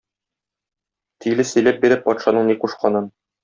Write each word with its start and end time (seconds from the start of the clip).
Тиле 1.25 1.47
сөйләп 1.51 1.79
бирә 1.87 2.01
патшаның 2.09 2.51
ни 2.51 2.61
кушканын. 2.67 3.11